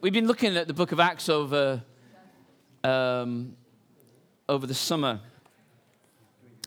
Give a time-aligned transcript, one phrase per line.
[0.00, 1.82] we've been looking at the book of Acts over,
[2.82, 3.56] um,
[4.48, 5.20] over the summer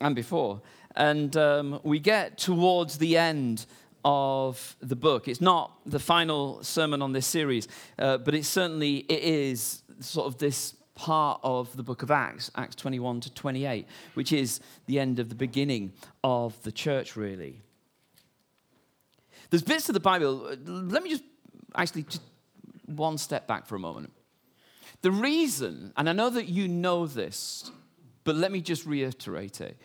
[0.02, 0.62] and before.
[0.95, 3.66] And um, we get towards the end
[4.06, 5.27] of the book.
[5.27, 7.67] It's not the final sermon on this series,
[7.98, 12.52] uh, but it certainly it is sort of this part of the book of Acts,
[12.55, 15.93] Acts 21 to 28, which is the end of the beginning
[16.23, 17.61] of the church, really.
[19.50, 21.23] There's bits of the Bible, let me just
[21.75, 22.21] actually just
[22.86, 24.11] one step back for a moment.
[25.01, 27.71] The reason, and I know that you know this,
[28.24, 29.78] but let me just reiterate it.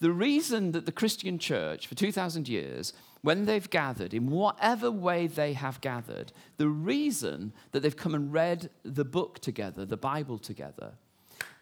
[0.00, 5.26] The reason that the Christian church for 2,000 years, when they've gathered, in whatever way
[5.26, 10.38] they have gathered, the reason that they've come and read the book together, the Bible
[10.38, 10.94] together,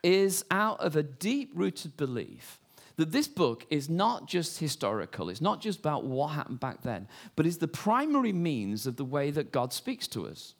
[0.03, 2.59] is out of a deep rooted belief
[2.97, 7.09] that this book is not just historical, it's not just about what happened back then,
[7.37, 10.55] but is the primary means of the way that God speaks to us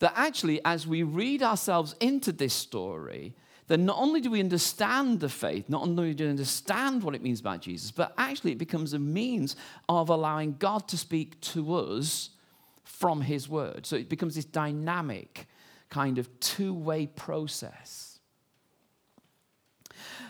[0.00, 3.34] that actually, as we read ourselves into this story,
[3.66, 7.22] then not only do we understand the faith, not only do we understand what it
[7.22, 9.56] means about Jesus, but actually it becomes a means
[9.88, 12.30] of allowing God to speak to us
[12.82, 13.86] from His Word.
[13.86, 15.46] So it becomes this dynamic
[15.88, 18.18] kind of two way process.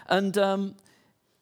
[0.06, 0.76] And um,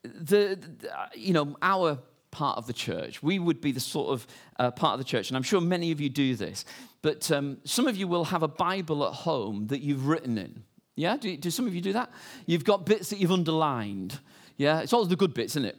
[0.02, 1.98] the, the, you know, our
[2.32, 4.26] part of the church, we would be the sort of
[4.58, 6.64] uh, part of the church, and I'm sure many of you do this,
[7.00, 10.64] but um, some of you will have a Bible at home that you've written in.
[10.96, 11.16] Yeah?
[11.16, 12.10] Do, do, some of you do that?
[12.46, 14.18] You've got bits that you've underlined.
[14.56, 14.80] Yeah?
[14.80, 15.78] It's always the good bits, isn't it?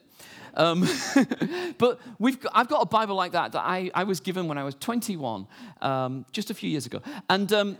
[0.55, 0.87] Um,
[1.77, 4.57] but we've got, I've got a Bible like that that I, I was given when
[4.57, 5.47] I was 21,
[5.81, 7.01] um, just a few years ago.
[7.29, 7.77] And um,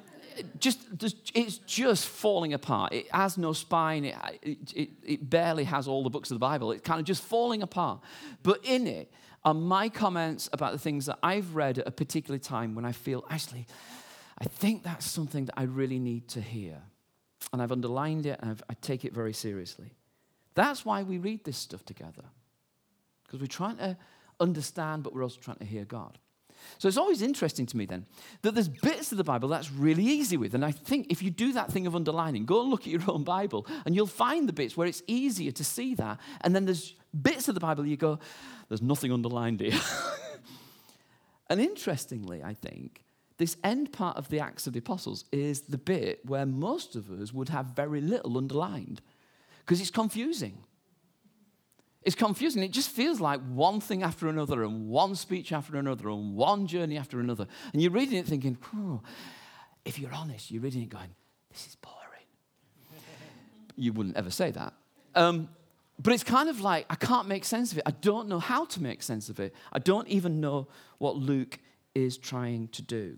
[0.60, 0.80] just,
[1.34, 2.94] it's just falling apart.
[2.94, 4.06] It has no spine.
[4.06, 4.16] It,
[4.74, 6.72] it, it barely has all the books of the Bible.
[6.72, 8.02] It's kind of just falling apart.
[8.42, 9.12] But in it,
[9.46, 12.94] are my comments about the things that I've read at a particular time when I
[12.94, 13.68] feel, actually,
[14.38, 16.82] I think that's something that I really need to hear.
[17.52, 19.92] And I've underlined it and I've, I take it very seriously.
[20.56, 22.24] That's why we read this stuff together.
[23.26, 23.98] Because we're trying to
[24.40, 26.18] understand, but we're also trying to hear God.
[26.78, 28.06] So it's always interesting to me then
[28.42, 30.54] that there's bits of the Bible that's really easy with.
[30.54, 33.02] And I think if you do that thing of underlining, go and look at your
[33.08, 36.20] own Bible and you'll find the bits where it's easier to see that.
[36.42, 38.20] And then there's bits of the Bible you go,
[38.70, 39.80] there's nothing underlined here.
[41.50, 43.04] and interestingly, I think,
[43.38, 47.10] this end part of the Acts of the Apostles is the bit where most of
[47.10, 49.02] us would have very little underlined
[49.60, 50.58] because it's confusing.
[52.06, 52.64] It's confusing.
[52.64, 56.68] It just feels like one thing after another, and one speech after another, and one
[56.68, 57.48] journey after another.
[57.72, 58.58] And you're reading it thinking,
[59.86, 61.10] if you're honest, you're reading it going,
[61.52, 61.98] this is boring.
[63.76, 64.74] you wouldn't ever say that.
[65.16, 65.50] Um,
[66.02, 67.84] but it's kind of like, I can't make sense of it.
[67.86, 69.54] I don't know how to make sense of it.
[69.72, 71.60] I don't even know what Luke
[71.94, 73.18] is trying to do.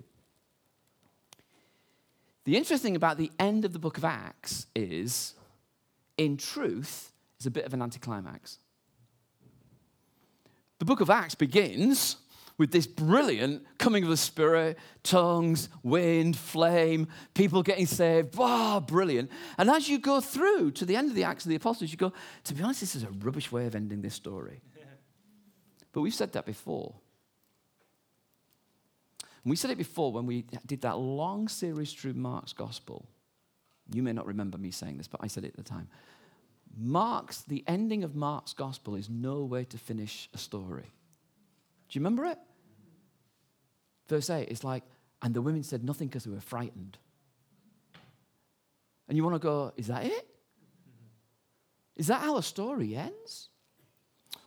[2.43, 5.33] The interesting about the end of the book of Acts is,
[6.17, 8.59] in truth, it's a bit of an anticlimax.
[10.79, 12.17] The book of Acts begins
[12.57, 18.35] with this brilliant coming of the Spirit, tongues, wind, flame, people getting saved.
[18.35, 19.29] Wow, brilliant.
[19.57, 21.97] And as you go through to the end of the Acts of the Apostles, you
[21.97, 22.13] go,
[22.45, 24.61] to be honest, this is a rubbish way of ending this story.
[25.91, 26.93] But we've said that before.
[29.21, 33.05] And we said it before when we did that long series through Mark's gospel.
[33.93, 35.87] You may not remember me saying this, but I said it at the time.
[36.77, 40.91] Mark's, the ending of Mark's gospel is no way to finish a story.
[41.89, 42.37] Do you remember it?
[44.07, 44.83] Verse 8, it's like,
[45.21, 46.97] and the women said nothing because they were frightened.
[49.07, 50.27] And you want to go, is that it?
[51.95, 53.49] Is that how a story ends?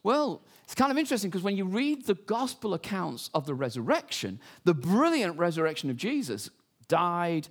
[0.03, 4.41] Well, it's kind of interesting because when you read the gospel accounts of the resurrection,
[4.65, 6.51] the brilliant resurrection of Jesus,
[6.89, 7.49] died,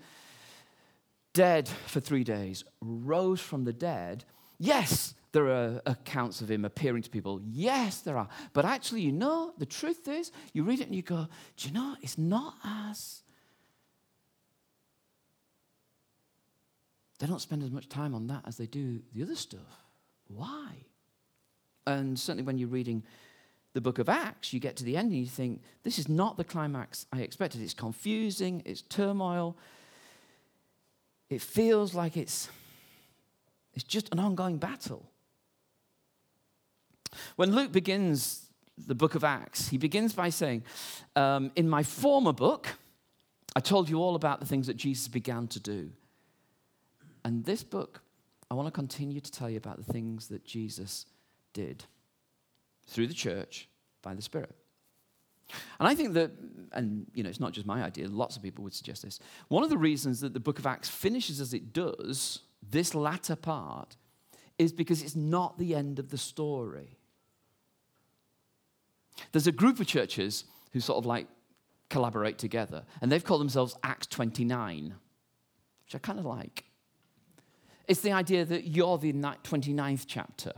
[1.33, 4.23] dead for three days, rose from the dead,
[4.59, 7.41] Yes, there are accounts of him appearing to people.
[7.45, 8.27] Yes, there are.
[8.53, 11.73] But actually, you know, the truth is, you read it and you go, do you
[11.73, 13.21] know, it's not as.
[17.19, 19.85] They don't spend as much time on that as they do the other stuff.
[20.27, 20.69] Why?
[21.85, 23.03] And certainly when you're reading
[23.73, 26.37] the book of Acts, you get to the end and you think, this is not
[26.37, 27.61] the climax I expected.
[27.61, 29.55] It's confusing, it's turmoil,
[31.29, 32.49] it feels like it's
[33.77, 35.07] it's just an ongoing battle.
[37.35, 40.63] When Luke begins the book of Acts, he begins by saying,
[41.15, 42.69] um, In my former book,
[43.55, 45.91] I told you all about the things that Jesus began to do.
[47.23, 48.01] And this book,
[48.49, 51.05] I want to continue to tell you about the things that Jesus
[51.53, 51.83] did
[52.87, 53.69] through the church
[54.01, 54.55] by the Spirit.
[55.79, 56.31] And I think that,
[56.71, 59.19] and you know, it's not just my idea, lots of people would suggest this.
[59.49, 63.35] One of the reasons that the book of Acts finishes as it does, this latter
[63.35, 63.95] part,
[64.57, 66.97] is because it's not the end of the story.
[69.31, 71.27] There's a group of churches who sort of like
[71.89, 74.95] collaborate together, and they've called themselves Acts 29,
[75.85, 76.65] which I kind of like.
[77.87, 80.51] It's the idea that you're the 29th chapter.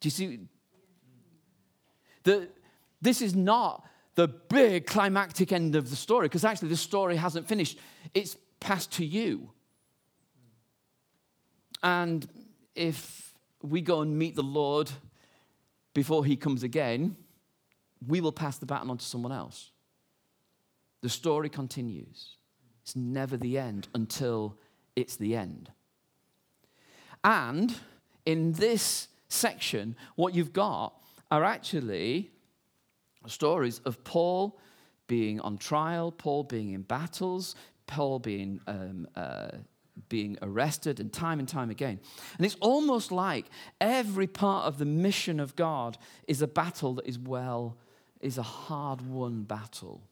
[0.00, 0.40] Do you see?
[2.24, 2.48] The,
[3.00, 7.48] this is not the big climactic end of the story, because actually the story hasn't
[7.48, 7.78] finished.
[8.14, 9.50] It's passed to you.
[11.82, 12.26] And
[12.74, 14.90] if we go and meet the Lord
[15.94, 17.16] before he comes again,
[18.06, 19.70] we will pass the baton on to someone else.
[21.02, 22.36] The story continues.
[22.82, 24.58] It's never the end until
[24.96, 25.70] it's the end.
[27.24, 27.74] And
[28.26, 30.94] in this section, what you've got
[31.30, 32.30] are actually
[33.26, 34.58] stories of Paul
[35.06, 37.54] being on trial, Paul being in battles,
[37.86, 39.48] Paul being, um, uh,
[40.08, 42.00] being arrested, and time and time again.
[42.36, 43.46] And it's almost like
[43.80, 47.76] every part of the mission of God is a battle that is well,
[48.20, 50.02] is a hard won battle.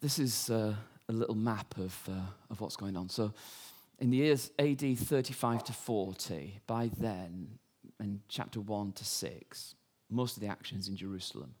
[0.00, 0.74] This is uh,
[1.08, 2.12] a little map of, uh,
[2.48, 3.10] of what's going on.
[3.10, 3.34] So,
[3.98, 7.58] in the years AD 35 to 40, by then,
[8.00, 9.74] in chapter 1 to 6,
[10.08, 11.54] most of the action is in Jerusalem.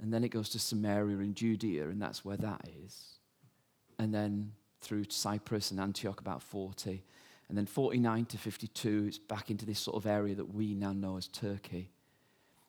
[0.00, 3.18] And then it goes to Samaria and Judea, and that's where that is.
[3.98, 7.04] And then through Cyprus and Antioch, about 40.
[7.48, 10.92] And then 49 to 52, it's back into this sort of area that we now
[10.92, 11.90] know as Turkey.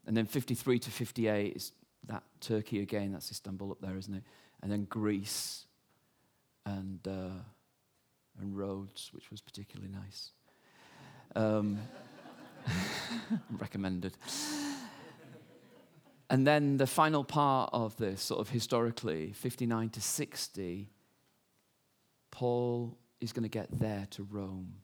[0.06, 1.72] And then 53 to 58 is
[2.07, 4.24] that Turkey again, that's Istanbul up there, isn't it?
[4.62, 5.66] And then Greece
[6.66, 7.00] and.
[7.07, 7.42] Uh,
[8.39, 10.31] and Rhodes, which was particularly nice.
[11.36, 11.80] Um,
[13.60, 14.13] recommended.
[16.31, 20.89] And then the final part of this, sort of historically, 59 to 60,
[22.31, 24.75] Paul is going to get there to Rome.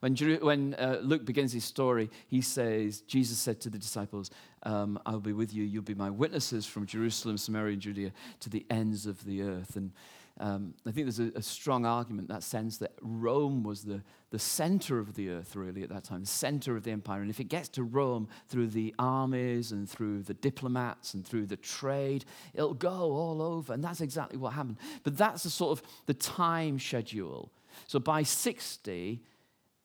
[0.00, 4.30] When, when uh, Luke begins his story, he says, Jesus said to the disciples,
[4.64, 5.64] um, I'll be with you.
[5.64, 9.76] You'll be my witnesses from Jerusalem, Samaria, and Judea to the ends of the earth.
[9.76, 9.92] And
[10.40, 14.38] um, I think there's a, a, strong argument that sense that Rome was the, the
[14.38, 17.20] center of the earth, really, at that time, the center of the empire.
[17.20, 21.46] And if it gets to Rome through the armies and through the diplomats and through
[21.46, 22.24] the trade,
[22.54, 23.74] it'll go all over.
[23.74, 24.78] And that's exactly what happened.
[25.02, 27.52] But that's the sort of the time schedule.
[27.86, 29.22] So by 60,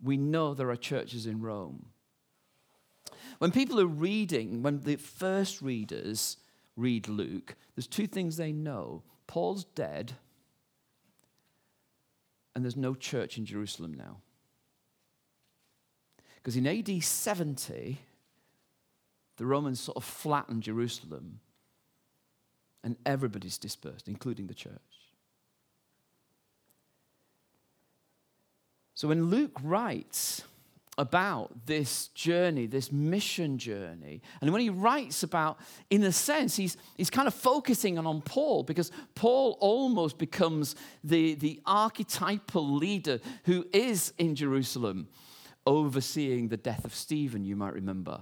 [0.01, 1.87] we know there are churches in Rome.
[3.39, 6.37] When people are reading, when the first readers
[6.77, 10.13] read Luke, there's two things they know Paul's dead
[12.57, 14.17] and there's no church in Jerusalem now.
[16.37, 17.99] Because in AD 70,
[19.35, 21.39] the Romans sort of flattened Jerusalem
[22.83, 24.73] and everybody's dispersed, including the church.
[28.95, 30.41] So when Luke writes,
[30.97, 34.21] about this journey, this mission journey.
[34.41, 35.59] And when he writes about,
[35.89, 40.75] in a sense, he's, he's kind of focusing on, on Paul because Paul almost becomes
[41.03, 45.07] the, the archetypal leader who is in Jerusalem
[45.67, 48.21] overseeing the death of Stephen, you might remember.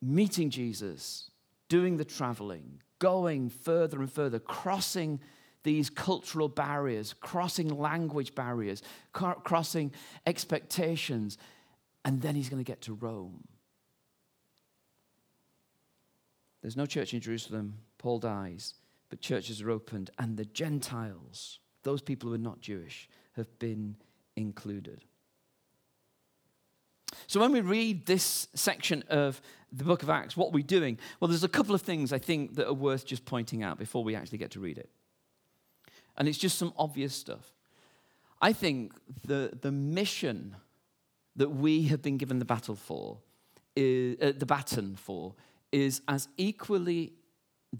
[0.00, 1.30] Meeting Jesus,
[1.68, 5.20] doing the traveling, going further and further, crossing
[5.64, 9.90] these cultural barriers, crossing language barriers, crossing
[10.26, 11.36] expectations,
[12.04, 13.44] and then he's going to get to Rome.
[16.62, 17.78] There's no church in Jerusalem.
[17.98, 18.74] Paul dies,
[19.08, 23.96] but churches are opened, and the Gentiles, those people who are not Jewish, have been
[24.36, 25.04] included.
[27.26, 29.40] So, when we read this section of
[29.72, 30.98] the book of Acts, what are we doing?
[31.20, 34.04] Well, there's a couple of things I think that are worth just pointing out before
[34.04, 34.90] we actually get to read it.
[36.16, 37.52] And it's just some obvious stuff.
[38.40, 38.92] I think
[39.26, 40.56] the, the mission
[41.36, 43.18] that we have been given the battle for,
[43.74, 45.34] is, uh, the baton for,
[45.72, 47.12] is as equally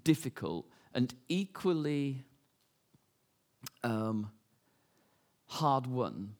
[0.02, 2.24] difficult and equally
[3.82, 4.30] um,
[5.46, 6.34] hard won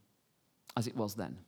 [0.77, 1.39] as it was then.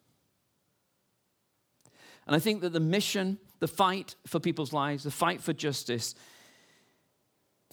[2.26, 6.15] And I think that the mission, the fight for people's lives, the fight for justice,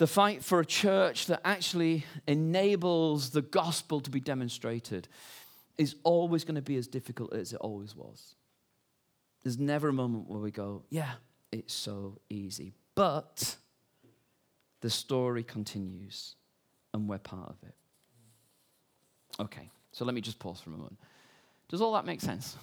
[0.03, 5.07] the fight for a church that actually enables the gospel to be demonstrated
[5.77, 8.35] is always going to be as difficult as it always was.
[9.43, 11.13] There's never a moment where we go, yeah,
[11.53, 12.73] it's so easy.
[12.95, 13.55] But
[14.81, 16.35] the story continues
[16.93, 17.75] and we're part of it.
[19.39, 20.97] Okay, so let me just pause for a moment.
[21.69, 22.57] Does all that make sense?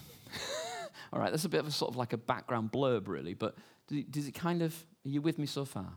[1.10, 3.56] all right, that's a bit of a sort of like a background blurb, really, but
[4.10, 4.74] does it kind of,
[5.06, 5.94] are you with me so far?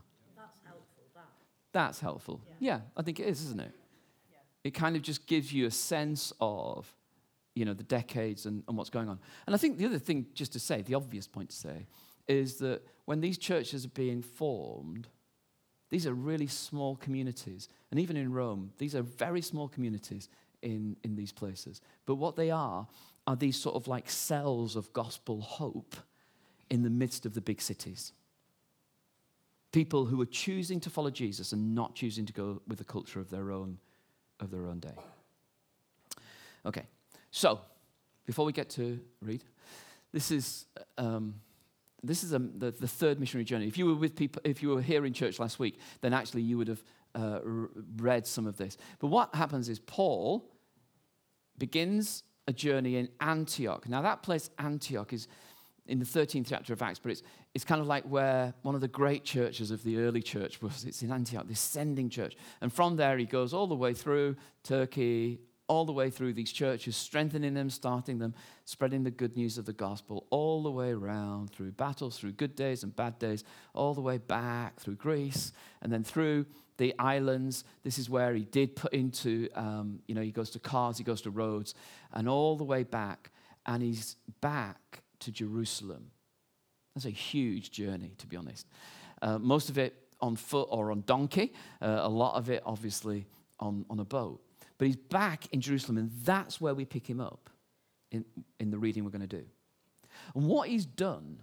[1.74, 2.40] That's helpful, that.
[2.40, 2.66] That's helpful.
[2.66, 3.72] Yeah, yeah I think it is, isn't it?
[4.30, 4.38] Yeah.
[4.64, 6.90] It kind of just gives you a sense of,
[7.54, 9.18] you know, the decades and, and what's going on.
[9.46, 11.86] And I think the other thing, just to say, the obvious point to say,
[12.26, 15.08] is that when these churches are being formed,
[15.90, 17.68] these are really small communities.
[17.90, 20.28] And even in Rome, these are very small communities
[20.62, 21.80] in, in these places.
[22.06, 22.86] But what they are,
[23.26, 25.94] are these sort of like cells of gospel hope
[26.70, 28.12] in the midst of the big cities.
[29.74, 33.18] People who are choosing to follow Jesus and not choosing to go with the culture
[33.18, 33.78] of their own,
[34.38, 34.94] of their own day.
[36.64, 36.86] Okay,
[37.32, 37.60] so
[38.24, 39.42] before we get to read,
[40.12, 40.66] this is
[40.96, 41.34] um,
[42.04, 43.66] this is a, the, the third missionary journey.
[43.66, 46.42] If you were with people, if you were here in church last week, then actually
[46.42, 46.84] you would have
[47.16, 47.40] uh,
[47.96, 48.76] read some of this.
[49.00, 50.44] But what happens is Paul
[51.58, 53.88] begins a journey in Antioch.
[53.88, 55.26] Now that place, Antioch, is
[55.86, 57.22] in the 13th chapter of Acts, but it's,
[57.54, 60.84] it's kind of like where one of the great churches of the early church was.
[60.84, 62.36] It's in Antioch, this sending church.
[62.60, 66.52] And from there, he goes all the way through Turkey, all the way through these
[66.52, 70.90] churches, strengthening them, starting them, spreading the good news of the gospel all the way
[70.90, 75.52] around through battles, through good days and bad days, all the way back through Greece,
[75.82, 77.64] and then through the islands.
[77.82, 81.04] This is where he did put into, um, you know, he goes to Kos, he
[81.04, 81.74] goes to Rhodes,
[82.12, 83.30] and all the way back,
[83.66, 86.10] and he's back to Jerusalem.
[86.94, 88.66] That's a huge journey, to be honest.
[89.20, 91.52] Uh, most of it on foot or on donkey,
[91.82, 93.26] uh, a lot of it, obviously,
[93.58, 94.40] on, on a boat.
[94.78, 97.50] But he's back in Jerusalem, and that's where we pick him up
[98.10, 98.24] in,
[98.60, 99.44] in the reading we're going to do.
[100.34, 101.42] And what he's done,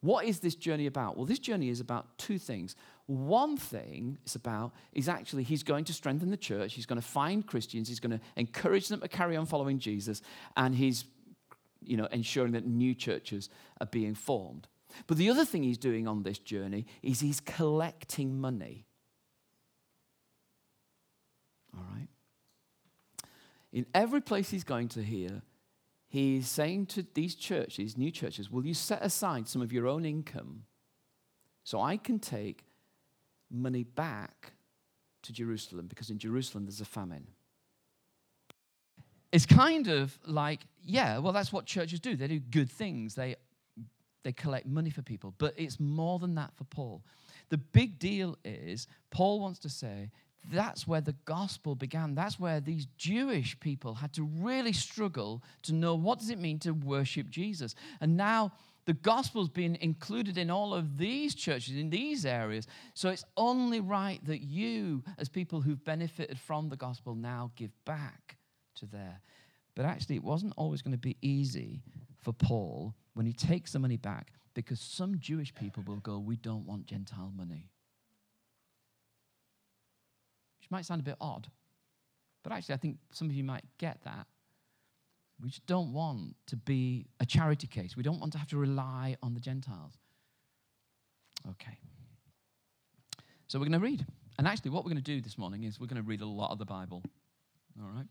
[0.00, 1.16] what is this journey about?
[1.16, 2.76] Well, this journey is about two things.
[3.06, 7.06] One thing it's about is actually he's going to strengthen the church, he's going to
[7.06, 10.22] find Christians, he's going to encourage them to carry on following Jesus,
[10.56, 11.04] and he's
[11.86, 13.48] you know, ensuring that new churches
[13.80, 14.68] are being formed.
[15.06, 18.86] But the other thing he's doing on this journey is he's collecting money.
[21.76, 22.08] All right?
[23.72, 25.42] In every place he's going to here,
[26.08, 30.04] he's saying to these churches, new churches, will you set aside some of your own
[30.04, 30.62] income
[31.64, 32.64] so I can take
[33.50, 34.52] money back
[35.22, 35.86] to Jerusalem?
[35.88, 37.26] Because in Jerusalem there's a famine.
[39.32, 42.16] It's kind of like, yeah, well, that's what churches do.
[42.16, 43.14] They do good things.
[43.14, 43.36] They,
[44.22, 45.34] they collect money for people.
[45.38, 47.02] But it's more than that for Paul.
[47.48, 50.10] The big deal is, Paul wants to say,
[50.52, 52.14] that's where the gospel began.
[52.14, 56.58] That's where these Jewish people had to really struggle to know what does it mean
[56.60, 57.74] to worship Jesus.
[58.00, 58.52] And now
[58.84, 62.68] the gospel's been included in all of these churches, in these areas.
[62.94, 67.72] So it's only right that you, as people who've benefited from the gospel, now give
[67.84, 68.36] back
[68.76, 69.20] to there.
[69.74, 71.82] But actually, it wasn't always going to be easy
[72.22, 76.36] for Paul when he takes the money back because some Jewish people will go, We
[76.36, 77.70] don't want Gentile money
[80.66, 81.46] which might sound a bit odd,
[82.42, 84.26] but actually, I think some of you might get that.
[85.40, 87.96] We just don't want to be a charity case.
[87.96, 89.92] We don't want to have to rely on the Gentiles.
[91.50, 91.78] Okay.
[93.46, 94.06] So we're going to read.
[94.38, 96.26] And actually, what we're going to do this morning is we're going to read a
[96.26, 97.02] lot of the Bible.
[97.80, 98.06] All right?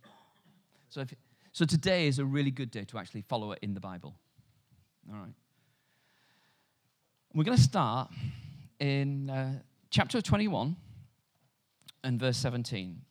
[0.95, 1.13] So, if,
[1.51, 4.15] so today is a really good day to actually follow it in the Bible.
[5.11, 5.33] All right?
[7.33, 8.11] We're going to start
[8.79, 9.59] in uh,
[9.89, 10.77] chapter 21
[12.05, 13.01] and verse 17.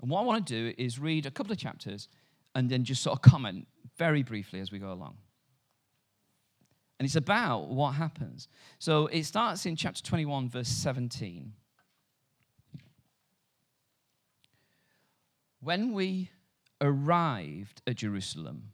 [0.00, 2.06] And what I want to do is read a couple of chapters
[2.54, 3.66] and then just sort of comment
[3.98, 5.16] very briefly as we go along.
[7.00, 8.46] And it's about what happens.
[8.78, 11.52] So it starts in chapter 21, verse 17.
[15.58, 16.30] When we
[16.82, 18.64] arrived at Jerusalem,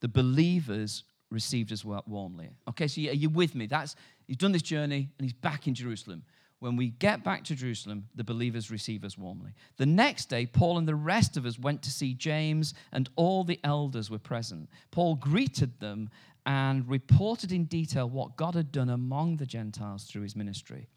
[0.00, 2.48] the believers received us warmly.
[2.68, 3.66] Okay, so are you with me?
[3.66, 3.96] That's
[4.26, 6.22] he's done this journey and he's back in Jerusalem.
[6.60, 9.52] When we get back to Jerusalem, the believers receive us warmly.
[9.76, 13.44] The next day, Paul and the rest of us went to see James, and all
[13.44, 14.68] the elders were present.
[14.90, 16.10] Paul greeted them
[16.46, 20.88] and reported in detail what God had done among the Gentiles through his ministry.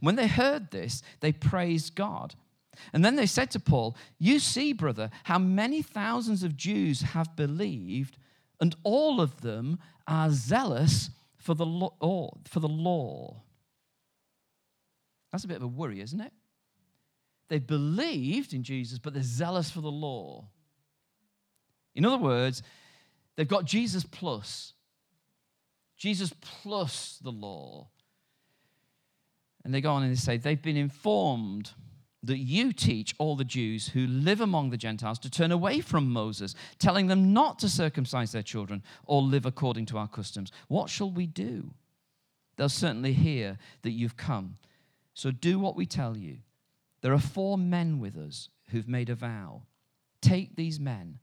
[0.00, 2.34] When they heard this, they praised God.
[2.92, 7.36] And then they said to Paul, You see, brother, how many thousands of Jews have
[7.36, 8.16] believed,
[8.60, 12.36] and all of them are zealous for the law.
[12.48, 13.42] For the law.
[15.32, 16.32] That's a bit of a worry, isn't it?
[17.48, 20.48] They've believed in Jesus, but they're zealous for the law.
[21.94, 22.62] In other words,
[23.36, 24.74] they've got Jesus plus.
[25.96, 27.88] Jesus plus the law.
[29.64, 31.72] And they go on and they say they've been informed
[32.22, 36.12] that you teach all the Jews who live among the Gentiles to turn away from
[36.12, 40.52] Moses, telling them not to circumcise their children or live according to our customs.
[40.68, 41.70] What shall we do?
[42.56, 44.58] They'll certainly hear that you've come.
[45.14, 46.38] So do what we tell you.
[47.00, 49.62] There are four men with us who've made a vow.
[50.20, 51.18] Take these men,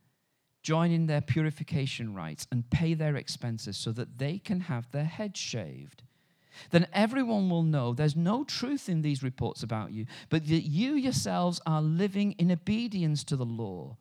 [0.64, 5.04] join in their purification rites, and pay their expenses so that they can have their
[5.04, 6.02] heads shaved
[6.70, 10.94] then everyone will know there's no truth in these reports about you, but that you
[10.94, 13.96] yourselves are living in obedience to the law.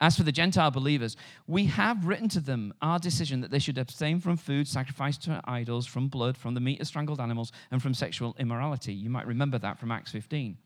[0.00, 1.16] As for the Gentile believers,
[1.46, 5.40] we have written to them our decision that they should abstain from food sacrificed to
[5.44, 8.92] idols, from blood, from the meat of strangled animals, and from sexual immorality.
[8.92, 10.58] You might remember that from Acts 15.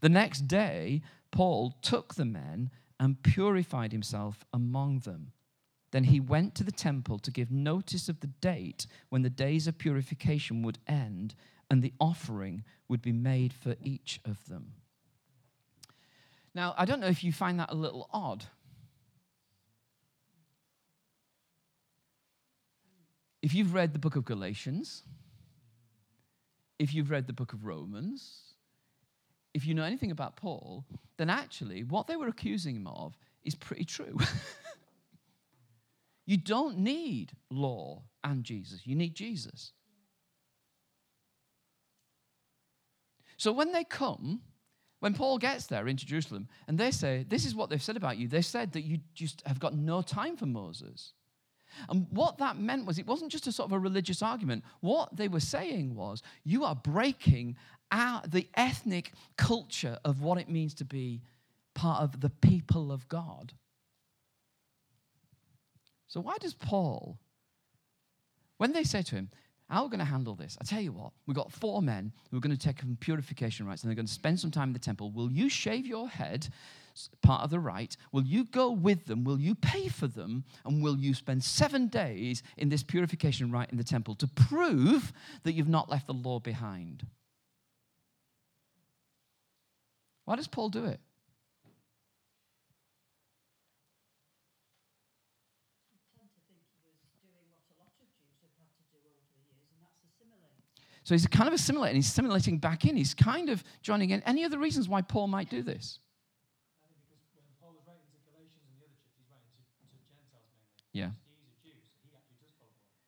[0.00, 5.32] The next day, Paul took the men and purified himself among them.
[5.96, 9.66] Then he went to the temple to give notice of the date when the days
[9.66, 11.34] of purification would end
[11.70, 14.74] and the offering would be made for each of them.
[16.54, 18.44] Now, I don't know if you find that a little odd.
[23.40, 25.02] If you've read the book of Galatians,
[26.78, 28.52] if you've read the book of Romans,
[29.54, 30.84] if you know anything about Paul,
[31.16, 34.18] then actually what they were accusing him of is pretty true.
[36.26, 39.72] You don't need law and Jesus, you need Jesus.
[43.36, 44.40] So when they come,
[45.00, 48.16] when Paul gets there into Jerusalem, and they say, This is what they've said about
[48.16, 51.12] you, they said that you just have got no time for Moses.
[51.88, 54.64] And what that meant was it wasn't just a sort of a religious argument.
[54.80, 57.56] What they were saying was, You are breaking
[57.92, 61.22] out the ethnic culture of what it means to be
[61.74, 63.52] part of the people of God.
[66.08, 67.18] So, why does Paul,
[68.58, 69.30] when they say to him,
[69.68, 70.56] how are we going to handle this?
[70.60, 73.82] I tell you what, we've got four men who are going to take purification rites
[73.82, 75.10] and they're going to spend some time in the temple.
[75.10, 76.48] Will you shave your head,
[77.22, 77.96] part of the rite?
[78.12, 79.24] Will you go with them?
[79.24, 80.44] Will you pay for them?
[80.64, 85.12] And will you spend seven days in this purification rite in the temple to prove
[85.42, 87.04] that you've not left the law behind?
[90.26, 91.00] Why does Paul do it?
[101.06, 101.94] So he's kind of assimilating.
[101.94, 102.96] He's assimilating back in.
[102.96, 104.22] He's kind of joining in.
[104.22, 106.00] Any other reasons why Paul might do this?
[110.92, 111.10] Yeah.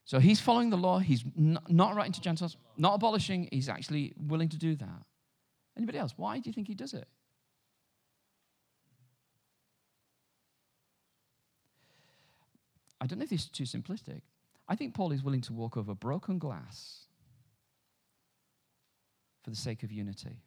[0.05, 1.01] So he's following the law.
[1.01, 3.49] He's not writing to Gentiles, not abolishing.
[3.51, 5.03] He's actually willing to do that.
[5.77, 6.15] Anybody else?
[6.17, 7.09] Why do you think he does it?
[13.01, 14.21] I don't know if this is too simplistic.
[14.69, 17.08] I think Paul is willing to walk over broken glass
[19.43, 20.43] for the sake of unity.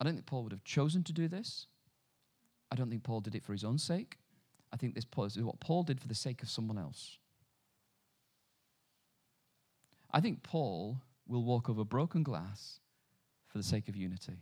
[0.00, 1.66] I don't think Paul would have chosen to do this.
[2.70, 4.16] I don't think Paul did it for his own sake.
[4.72, 7.18] I think this is what Paul did for the sake of someone else.
[10.12, 12.80] I think Paul will walk over broken glass
[13.48, 14.34] for the sake of unity.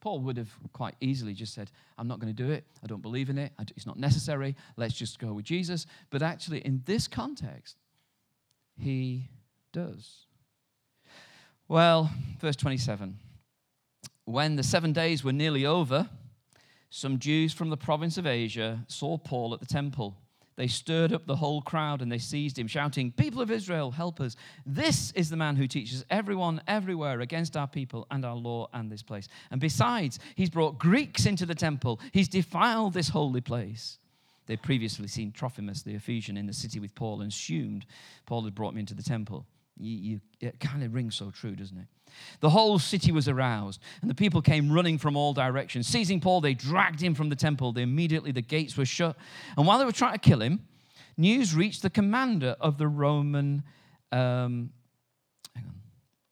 [0.00, 2.64] Paul would have quite easily just said, I'm not going to do it.
[2.82, 3.52] I don't believe in it.
[3.76, 4.56] It's not necessary.
[4.76, 5.86] Let's just go with Jesus.
[6.10, 7.76] But actually, in this context,
[8.82, 9.28] he
[9.72, 10.26] does.
[11.68, 13.16] Well, verse 27
[14.24, 16.08] When the seven days were nearly over,
[16.90, 20.16] some Jews from the province of Asia saw Paul at the temple.
[20.56, 24.20] They stirred up the whole crowd and they seized him, shouting, People of Israel, help
[24.20, 24.36] us.
[24.66, 28.92] This is the man who teaches everyone everywhere against our people and our law and
[28.92, 29.28] this place.
[29.50, 33.98] And besides, he's brought Greeks into the temple, he's defiled this holy place.
[34.52, 37.86] They'd previously seen Trophimus the Ephesian in the city with Paul and assumed
[38.26, 39.46] Paul had brought me into the temple.
[39.78, 41.86] You, you, it kind of rings so true, doesn't it?
[42.40, 45.86] The whole city was aroused, and the people came running from all directions.
[45.86, 47.72] Seizing Paul, they dragged him from the temple.
[47.72, 49.16] They, immediately, the gates were shut.
[49.56, 50.60] And while they were trying to kill him,
[51.16, 53.62] news reached the commander of the Roman
[54.12, 54.68] um,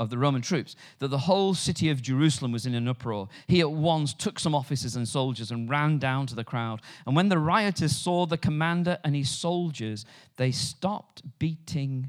[0.00, 3.28] of the Roman troops that the whole city of Jerusalem was in an uproar.
[3.46, 6.80] He at once took some officers and soldiers and ran down to the crowd.
[7.06, 10.06] And when the rioters saw the commander and his soldiers,
[10.38, 12.08] they stopped beating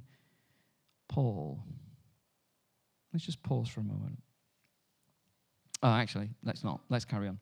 [1.10, 1.60] Paul.
[3.12, 4.18] Let's just pause for a moment.
[5.84, 6.80] Oh, actually, let's not.
[6.90, 7.40] Let's carry on.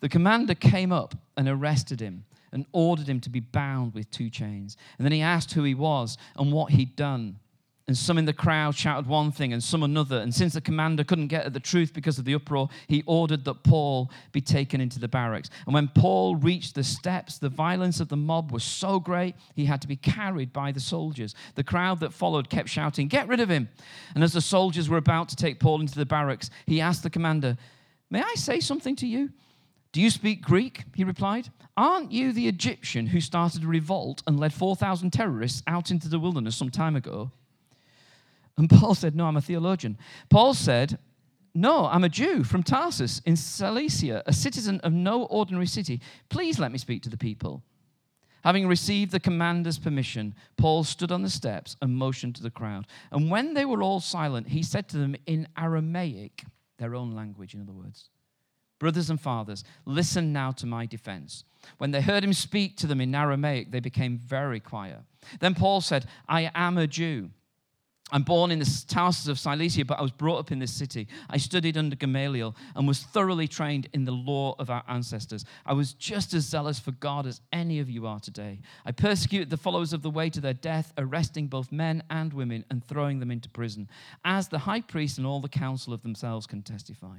[0.00, 4.28] The commander came up and arrested him and ordered him to be bound with two
[4.28, 4.76] chains.
[4.98, 7.38] And then he asked who he was and what he'd done.
[7.88, 10.18] And some in the crowd shouted one thing and some another.
[10.18, 13.44] And since the commander couldn't get at the truth because of the uproar, he ordered
[13.44, 15.50] that Paul be taken into the barracks.
[15.66, 19.66] And when Paul reached the steps, the violence of the mob was so great, he
[19.66, 21.36] had to be carried by the soldiers.
[21.54, 23.68] The crowd that followed kept shouting, Get rid of him!
[24.16, 27.10] And as the soldiers were about to take Paul into the barracks, he asked the
[27.10, 27.56] commander,
[28.10, 29.30] May I say something to you?
[29.92, 30.82] Do you speak Greek?
[30.96, 31.50] He replied.
[31.76, 36.18] Aren't you the Egyptian who started a revolt and led 4,000 terrorists out into the
[36.18, 37.30] wilderness some time ago?
[38.58, 39.98] And Paul said, No, I'm a theologian.
[40.30, 40.98] Paul said,
[41.54, 46.00] No, I'm a Jew from Tarsus in Cilicia, a citizen of no ordinary city.
[46.28, 47.62] Please let me speak to the people.
[48.44, 52.86] Having received the commander's permission, Paul stood on the steps and motioned to the crowd.
[53.10, 56.44] And when they were all silent, he said to them in Aramaic,
[56.78, 58.10] their own language, in other words,
[58.78, 61.44] Brothers and fathers, listen now to my defense.
[61.78, 65.00] When they heard him speak to them in Aramaic, they became very quiet.
[65.40, 67.30] Then Paul said, I am a Jew
[68.12, 71.08] I'm born in the Tarsus of Cilicia, but I was brought up in this city.
[71.28, 75.44] I studied under Gamaliel and was thoroughly trained in the law of our ancestors.
[75.64, 78.60] I was just as zealous for God as any of you are today.
[78.84, 82.64] I persecuted the followers of the way to their death, arresting both men and women
[82.70, 83.88] and throwing them into prison,
[84.24, 87.16] as the high priest and all the council of themselves can testify.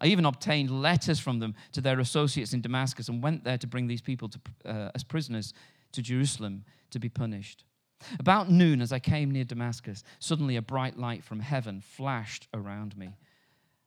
[0.00, 3.66] I even obtained letters from them to their associates in Damascus and went there to
[3.68, 5.54] bring these people to, uh, as prisoners
[5.92, 7.64] to Jerusalem to be punished.
[8.18, 12.96] About noon, as I came near Damascus, suddenly a bright light from heaven flashed around
[12.96, 13.16] me.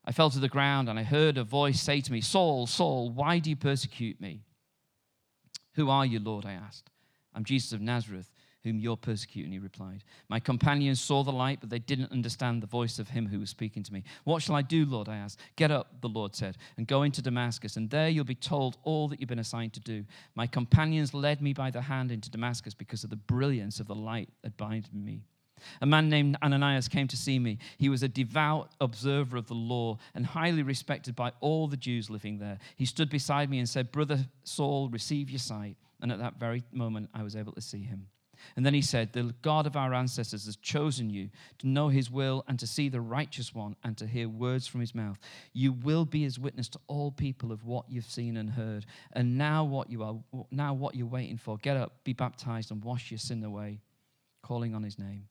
[0.05, 3.09] I fell to the ground and I heard a voice say to me, Saul, Saul,
[3.09, 4.41] why do you persecute me?
[5.75, 6.45] Who are you, Lord?
[6.45, 6.89] I asked.
[7.33, 8.29] I'm Jesus of Nazareth
[8.63, 10.03] whom you're persecuting, he replied.
[10.29, 13.49] My companions saw the light, but they didn't understand the voice of him who was
[13.49, 14.03] speaking to me.
[14.23, 15.09] What shall I do, Lord?
[15.09, 15.39] I asked.
[15.55, 19.07] Get up, the Lord said, and go into Damascus, and there you'll be told all
[19.09, 20.05] that you've been assigned to do.
[20.35, 23.95] My companions led me by the hand into Damascus because of the brilliance of the
[23.95, 25.23] light that blinded me.
[25.81, 27.57] A man named Ananias came to see me.
[27.77, 32.09] He was a devout observer of the law and highly respected by all the Jews
[32.09, 32.59] living there.
[32.75, 35.77] He stood beside me and said, Brother Saul, receive your sight.
[36.01, 38.07] And at that very moment, I was able to see him.
[38.55, 41.29] And then he said, The God of our ancestors has chosen you
[41.59, 44.81] to know his will and to see the righteous one and to hear words from
[44.81, 45.17] his mouth.
[45.53, 48.85] You will be his witness to all people of what you've seen and heard.
[49.13, 50.15] And now what you are
[50.51, 51.57] now what you're waiting for.
[51.57, 53.79] Get up, be baptized, and wash your sin away,
[54.41, 55.27] calling on his name.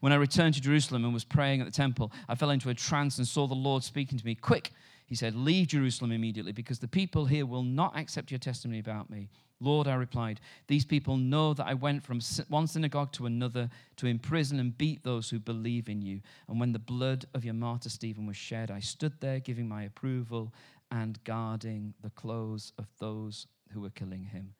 [0.00, 2.74] When I returned to Jerusalem and was praying at the temple, I fell into a
[2.74, 4.34] trance and saw the Lord speaking to me.
[4.34, 4.72] Quick,
[5.06, 9.08] he said, leave Jerusalem immediately because the people here will not accept your testimony about
[9.10, 9.30] me.
[9.60, 14.06] Lord, I replied, these people know that I went from one synagogue to another to
[14.06, 16.20] imprison and beat those who believe in you.
[16.48, 19.82] And when the blood of your martyr Stephen was shed, I stood there giving my
[19.82, 20.54] approval
[20.92, 24.54] and guarding the clothes of those who were killing him.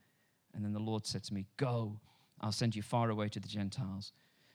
[0.55, 2.01] And then the Lord said to me, Go,
[2.41, 4.13] I'll send you far away to the Gentiles.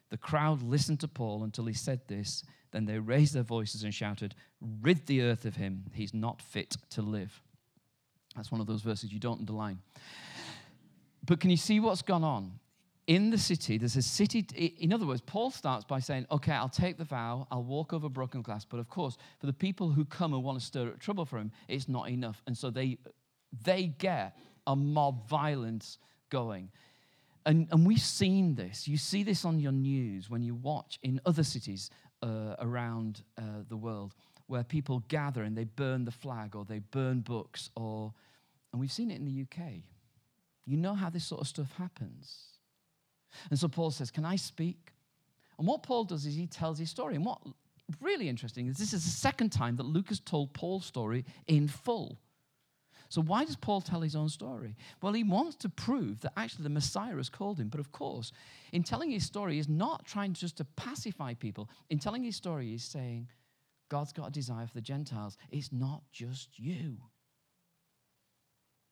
[0.09, 2.43] The crowd listened to Paul until he said this.
[2.71, 4.35] Then they raised their voices and shouted,
[4.81, 5.85] Rid the earth of him.
[5.93, 7.41] He's not fit to live.
[8.35, 9.79] That's one of those verses you don't underline.
[11.25, 12.59] But can you see what's gone on?
[13.05, 14.39] In the city, there's a city.
[14.79, 18.07] In other words, Paul starts by saying, Okay, I'll take the vow, I'll walk over
[18.07, 18.65] broken glass.
[18.65, 21.37] But of course, for the people who come and want to stir up trouble for
[21.37, 22.41] him, it's not enough.
[22.47, 22.97] And so they,
[23.65, 25.97] they get a mob violence
[26.29, 26.69] going.
[27.45, 28.87] And, and we've seen this.
[28.87, 31.89] You see this on your news when you watch in other cities
[32.21, 34.15] uh, around uh, the world
[34.47, 38.13] where people gather and they burn the flag or they burn books or
[38.71, 39.83] and we've seen it in the UK
[40.65, 42.53] you know how this sort of stuff happens.
[43.49, 44.91] And so Paul says, Can I speak?
[45.57, 47.15] And what Paul does is he tells his story.
[47.15, 47.39] And what
[48.01, 51.67] really interesting is this is the second time that Luke has told Paul's story in
[51.67, 52.19] full.
[53.09, 54.75] So why does Paul tell his own story?
[55.01, 57.69] Well, he wants to prove that actually the Messiah has called him.
[57.69, 58.31] But of course,
[58.71, 61.69] in telling his story, he's not trying just to pacify people.
[61.91, 63.27] In telling his story, he's saying,
[63.89, 65.37] God's got a desire for the Gentiles.
[65.51, 66.97] It's not just you.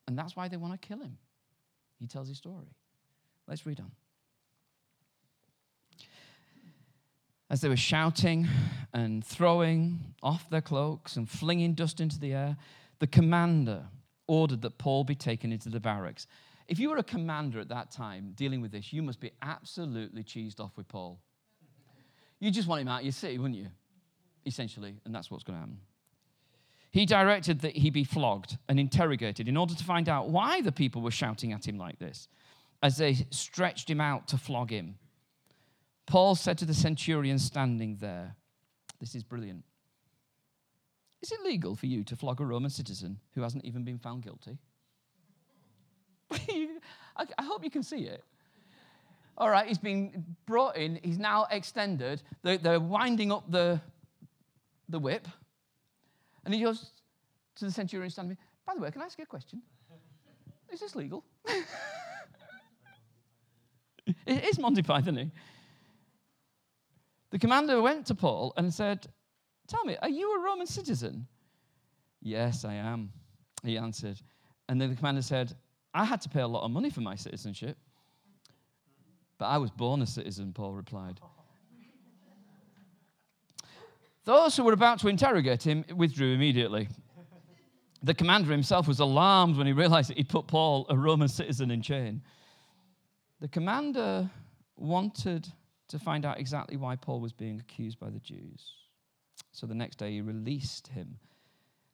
[0.07, 1.17] And that's why they want to kill him.
[2.01, 2.73] He tells his story.
[3.47, 3.91] Let's read on.
[7.49, 8.47] As they were shouting
[8.91, 12.57] and throwing off their cloaks and flinging dust into the air,
[12.99, 13.83] the commander
[14.27, 16.25] ordered that Paul be taken into the barracks.
[16.67, 20.23] If you were a commander at that time dealing with this, you must be absolutely
[20.23, 21.19] cheesed off with Paul.
[22.39, 23.67] You just want him out of your city, wouldn't you?
[24.45, 25.79] Essentially, and that's what's going to happen.
[26.91, 30.73] He directed that he be flogged and interrogated in order to find out why the
[30.73, 32.27] people were shouting at him like this
[32.83, 34.95] as they stretched him out to flog him.
[36.05, 38.35] Paul said to the centurion standing there,
[38.99, 39.63] This is brilliant.
[41.21, 44.23] Is it legal for you to flog a Roman citizen who hasn't even been found
[44.23, 44.57] guilty?
[46.31, 48.23] I hope you can see it.
[49.37, 52.21] All right, he's been brought in, he's now extended.
[52.43, 53.79] They're, winding up the,
[54.89, 55.27] the whip.
[56.45, 56.91] And he goes
[57.55, 59.61] to the centurion standing, by the way, can I ask you a question?
[60.71, 61.25] Is this legal?
[64.25, 65.31] it is Monty Python.
[67.31, 69.07] The commander went to Paul and said,
[69.67, 71.27] Tell me, are you a Roman citizen?
[72.21, 73.11] Yes, I am,
[73.63, 74.19] he answered.
[74.69, 75.55] And then the commander said,
[75.93, 77.77] I had to pay a lot of money for my citizenship.
[79.37, 81.19] But I was born a citizen, Paul replied.
[84.23, 86.87] Those who were about to interrogate him withdrew immediately.
[88.03, 91.69] The commander himself was alarmed when he realized that he'd put Paul, a Roman citizen,
[91.69, 92.21] in chain.
[93.39, 94.29] The commander
[94.75, 95.47] wanted
[95.87, 98.73] to find out exactly why Paul was being accused by the Jews.
[99.51, 101.17] So the next day he released him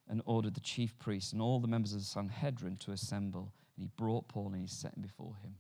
[0.07, 3.51] and ordered the chief priests and all the members of the Sanhedrin to assemble.
[3.75, 5.55] And he brought Paul and he set him before him.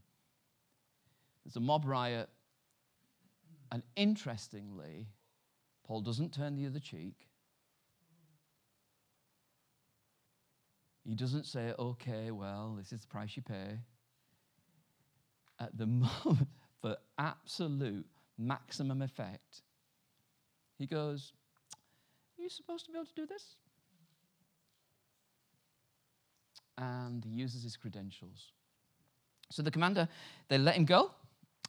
[1.43, 2.29] There's a mob riot,
[3.71, 5.07] and interestingly,
[5.87, 7.15] Paul doesn't turn the other cheek.
[11.05, 13.79] He doesn't say, okay, well, this is the price you pay.
[15.59, 15.85] At the
[16.25, 16.49] moment,
[16.81, 18.05] for absolute
[18.37, 19.61] maximum effect,
[20.77, 21.31] he goes,
[22.37, 23.55] Are you supposed to be able to do this?
[26.77, 28.51] And he uses his credentials.
[29.49, 30.09] So the commander,
[30.49, 31.11] they let him go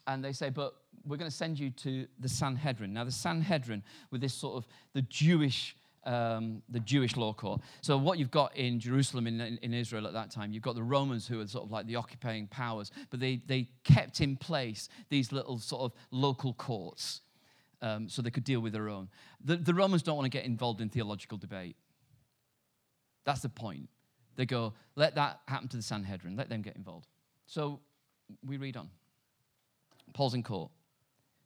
[0.09, 0.75] and they say, But
[1.07, 2.93] we're going to send you to the Sanhedrin.
[2.93, 7.61] Now, the Sanhedrin, with this sort of the Jewish um, the Jewish law court.
[7.83, 10.75] So, what you've got in Jerusalem, in, in, in, Israel at that time, you've got
[10.75, 14.37] the Romans who are sort of like the occupying powers, but they, they kept in
[14.37, 17.21] place these little sort of local courts
[17.83, 19.09] um, so they could deal with their own.
[19.45, 21.77] The, the Romans don't want to get involved in theological debate.
[23.25, 23.91] That's the point.
[24.37, 27.09] They go, let that happen to the Sanhedrin, let them get involved.
[27.47, 27.81] So,
[28.47, 28.89] we read on.
[30.13, 30.71] Paul's in court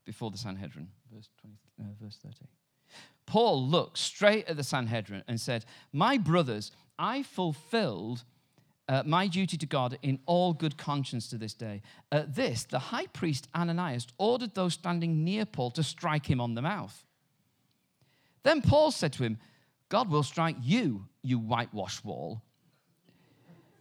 [0.04, 2.36] before the Sanhedrin, verse, 20, uh, verse 30.
[3.26, 8.24] Paul looked straight at the Sanhedrin and said, My brothers, I fulfilled
[8.88, 11.82] uh, my duty to God in all good conscience to this day.
[12.10, 16.54] At this, the high priest Ananias ordered those standing near Paul to strike him on
[16.54, 17.04] the mouth.
[18.42, 19.38] Then Paul said to him,
[19.88, 22.42] God will strike you, you whitewashed wall.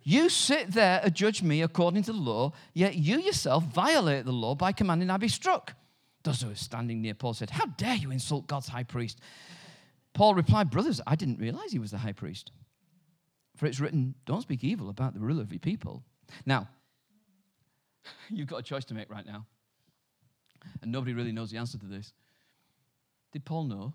[0.04, 4.32] You sit there and judge me according to the law, yet you yourself violate the
[4.32, 5.76] law by commanding I be struck.
[6.24, 9.20] Those who were standing near Paul said, How dare you insult God's high priest?
[10.14, 12.52] Paul replied, Brothers, I didn't realize he was the high priest.
[13.56, 16.04] For it's written, Don't speak evil about the ruler of your people.
[16.46, 16.68] Now,
[18.30, 19.46] you've got a choice to make right now.
[20.82, 22.14] And nobody really knows the answer to this.
[23.32, 23.94] Did Paul know?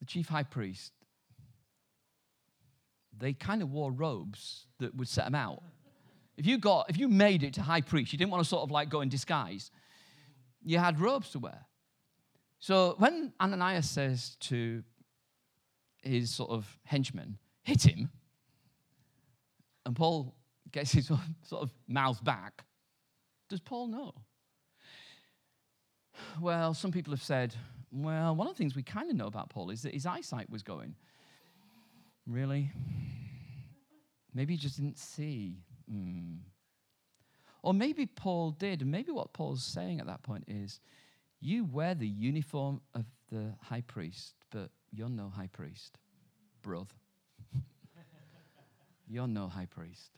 [0.00, 0.92] The chief high priest,
[3.20, 5.62] they kind of wore robes that would set them out.
[6.36, 8.62] If you got, if you made it to high priest, you didn't want to sort
[8.62, 9.70] of like go in disguise
[10.62, 11.66] you had robes to wear.
[12.58, 14.82] So when Ananias says to
[16.02, 18.10] his sort of henchman, hit him,
[19.86, 20.34] and Paul
[20.70, 21.06] gets his
[21.42, 22.64] sort of mouth back,
[23.48, 24.14] does Paul know?
[26.40, 27.54] Well, some people have said,
[27.90, 30.50] well, one of the things we kind of know about Paul is that his eyesight
[30.50, 30.94] was going.
[32.26, 32.70] Really?
[34.34, 35.58] Maybe he just didn't see.
[35.92, 36.38] Mm.
[37.62, 40.80] Or maybe Paul did, maybe what Paul's saying at that point is
[41.40, 45.98] you wear the uniform of the high priest, but you're no high priest,
[46.62, 46.94] brother.
[49.08, 50.10] you're no high priest.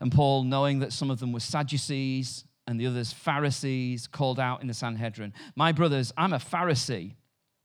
[0.00, 4.62] And Paul, knowing that some of them were Sadducees and the others Pharisees, called out
[4.62, 7.14] in the Sanhedrin, My brothers, I'm a Pharisee.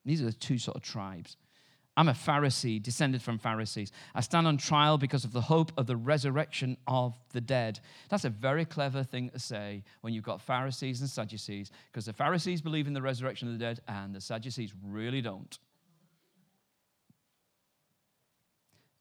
[0.06, 1.38] These are the two sort of tribes.
[1.98, 3.92] I'm a Pharisee, descended from Pharisees.
[4.14, 7.80] I stand on trial because of the hope of the resurrection of the dead.
[8.10, 12.14] That's a very clever thing to say when you've got Pharisees and Sadducees, because the
[12.14, 15.58] Pharisees believe in the resurrection of the dead and the Sadducees really don't.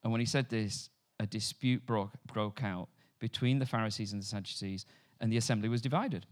[0.04, 2.88] And when he said this, a dispute broke, broke out
[3.18, 4.86] between the Pharisees and the Sadducees,
[5.20, 6.26] and the assembly was divided.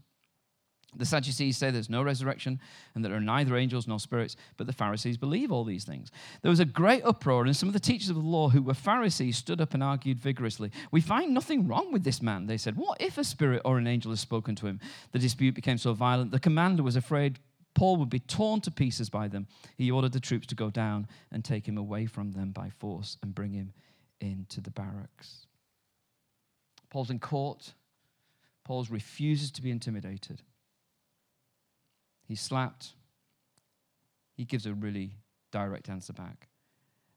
[0.94, 2.60] The Sadducees say there's no resurrection
[2.94, 6.10] and that there are neither angels nor spirits, but the Pharisees believe all these things.
[6.42, 8.74] There was a great uproar, and some of the teachers of the law who were
[8.74, 10.70] Pharisees stood up and argued vigorously.
[10.90, 12.76] We find nothing wrong with this man, they said.
[12.76, 14.80] What if a spirit or an angel has spoken to him?
[15.12, 17.38] The dispute became so violent, the commander was afraid
[17.74, 19.46] Paul would be torn to pieces by them.
[19.76, 23.16] He ordered the troops to go down and take him away from them by force
[23.22, 23.72] and bring him
[24.20, 25.46] into the barracks.
[26.90, 27.72] Paul's in court.
[28.64, 30.42] Paul refuses to be intimidated.
[32.32, 32.94] He's slapped.
[34.38, 35.18] He gives a really
[35.50, 36.48] direct answer back.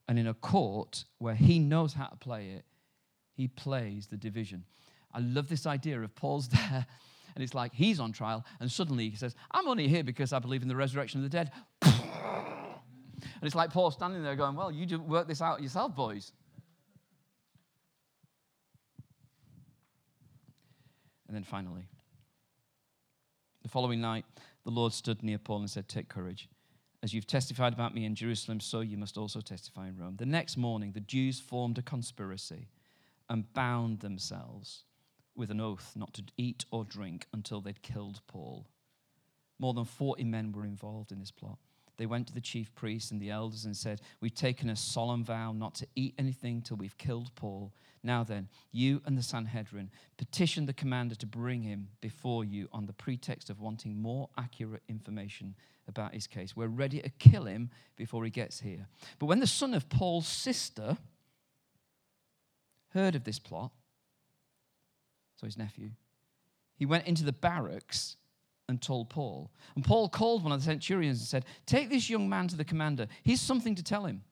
[0.10, 2.66] And in a court where he knows how to play it,
[3.34, 4.66] he plays the division.
[5.14, 6.86] I love this idea of Paul's there,
[7.34, 10.40] and it's like he's on trial, and suddenly he says, I'm only here because I
[10.40, 11.50] believe in the resurrection of the dead.
[11.82, 11.94] and
[13.42, 16.34] it's like Paul standing there going, Well, you work this out yourself, boys.
[21.30, 21.88] And then finally,
[23.64, 24.26] the following night,
[24.66, 26.50] the Lord stood near Paul and said, Take courage.
[27.04, 30.16] As you've testified about me in Jerusalem, so you must also testify in Rome.
[30.18, 32.68] The next morning, the Jews formed a conspiracy
[33.30, 34.84] and bound themselves
[35.36, 38.68] with an oath not to eat or drink until they'd killed Paul.
[39.60, 41.60] More than 40 men were involved in this plot.
[41.98, 45.24] They went to the chief priests and the elders and said, We've taken a solemn
[45.24, 47.74] vow not to eat anything till we've killed Paul.
[48.04, 52.86] Now then, you and the Sanhedrin petition the commander to bring him before you on
[52.86, 55.56] the pretext of wanting more accurate information
[55.88, 56.56] about his case.
[56.56, 58.88] We're ready to kill him before he gets here.
[59.20, 60.98] But when the son of Paul's sister
[62.90, 63.72] heard of this plot,
[65.36, 65.92] so his nephew,
[66.76, 68.18] he went into the barracks
[68.68, 69.52] and told Paul.
[69.76, 72.66] And Paul called one of the centurions and said, Take this young man to the
[72.66, 73.08] commander.
[73.24, 74.24] He's something to tell him.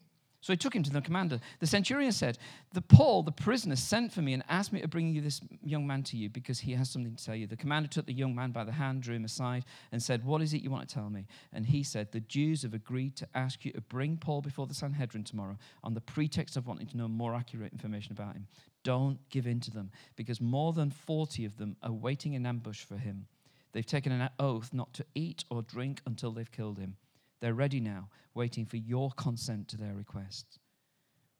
[0.43, 1.39] So he took him to the commander.
[1.61, 2.37] The centurion said,
[2.73, 5.87] The Paul, the prisoner, sent for me and asked me to bring you this young
[5.87, 7.47] man to you because he has something to tell you.
[7.47, 10.41] The commander took the young man by the hand, drew him aside, and said, What
[10.41, 11.27] is it you want to tell me?
[11.53, 14.73] And he said, The Jews have agreed to ask you to bring Paul before the
[14.73, 18.47] Sanhedrin tomorrow on the pretext of wanting to know more accurate information about him.
[18.83, 22.83] Don't give in to them because more than 40 of them are waiting in ambush
[22.83, 23.27] for him.
[23.73, 26.95] They've taken an oath not to eat or drink until they've killed him.
[27.41, 30.59] They're ready now, waiting for your consent to their requests.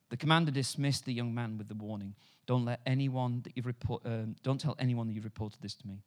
[0.10, 2.16] The commander dismissed the young man with the warning
[2.46, 5.88] Don't let anyone that you've report, um, don't tell anyone that you've reported this to
[5.88, 6.02] me.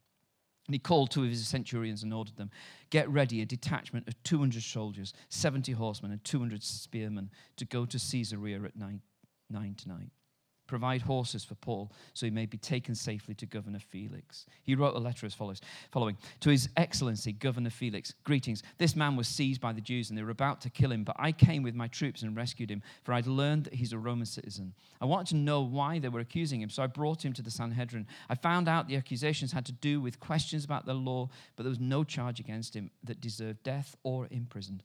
[0.66, 2.50] And he called two of his centurions and ordered them
[2.90, 7.98] Get ready a detachment of 200 soldiers, 70 horsemen, and 200 spearmen to go to
[7.98, 9.00] Caesarea at nine,
[9.48, 10.10] nine tonight.
[10.66, 14.46] Provide horses for Paul so he may be taken safely to Governor Felix.
[14.64, 15.60] He wrote a letter as follows
[15.92, 18.62] following To His Excellency, Governor Felix, greetings.
[18.78, 21.16] This man was seized by the Jews and they were about to kill him, but
[21.18, 24.26] I came with my troops and rescued him, for I'd learned that he's a Roman
[24.26, 24.74] citizen.
[25.00, 27.50] I wanted to know why they were accusing him, so I brought him to the
[27.50, 28.06] Sanhedrin.
[28.28, 31.70] I found out the accusations had to do with questions about the law, but there
[31.70, 34.82] was no charge against him that deserved death or imprisonment.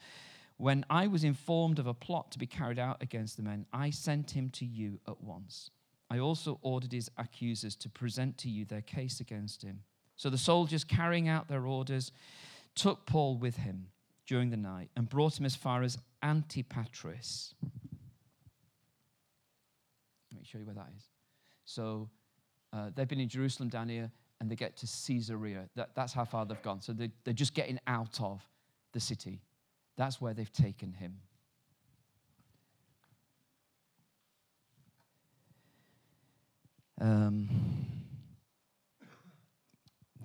[0.61, 3.89] When I was informed of a plot to be carried out against the men, I
[3.89, 5.71] sent him to you at once.
[6.07, 9.79] I also ordered his accusers to present to you their case against him.
[10.17, 12.11] So the soldiers, carrying out their orders,
[12.75, 13.87] took Paul with him
[14.27, 17.55] during the night and brought him as far as Antipatris.
[20.31, 21.05] Let me show you where that is.
[21.65, 22.07] So
[22.71, 25.69] uh, they've been in Jerusalem down here and they get to Caesarea.
[25.75, 26.81] That, that's how far they've gone.
[26.81, 28.45] So they, they're just getting out of
[28.91, 29.41] the city.
[30.01, 31.19] That's where they've taken him.
[36.99, 37.47] Um,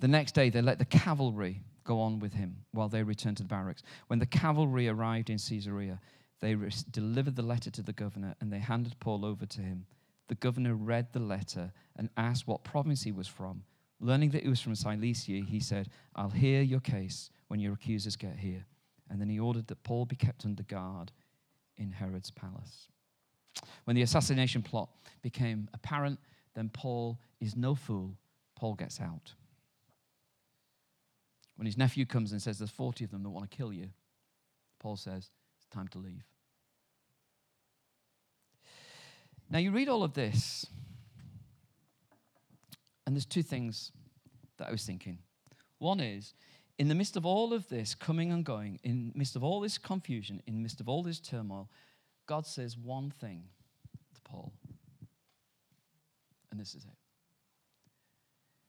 [0.01, 3.43] the next day, they let the cavalry go on with him while they returned to
[3.43, 3.83] the barracks.
[4.07, 6.01] When the cavalry arrived in Caesarea,
[6.41, 9.85] they re- delivered the letter to the governor and they handed Paul over to him.
[10.29, 13.65] The governor read the letter and asked what province he was from.
[14.01, 18.17] Learning that he was from Cilicia, he said, I'll hear your case when your accusers
[18.17, 18.65] get here.
[19.09, 21.13] And then he ordered that Paul be kept under guard
[21.77, 22.89] in Herod's palace.
[23.85, 24.89] When the assassination plot
[25.23, 26.19] became apparent,
[26.55, 28.17] then Paul is no fool.
[28.57, 29.33] Paul gets out.
[31.57, 33.89] When his nephew comes and says, There's 40 of them that want to kill you,
[34.79, 36.25] Paul says, It's time to leave.
[39.49, 40.67] Now, you read all of this,
[43.07, 43.93] and there's two things
[44.59, 45.19] that I was thinking.
[45.79, 46.35] One is,
[46.79, 49.61] in the midst of all of this coming and going, in the midst of all
[49.61, 51.71] this confusion, in the midst of all this turmoil,
[52.27, 53.45] God says one thing
[54.15, 54.53] to Paul.
[56.51, 56.97] And this is it.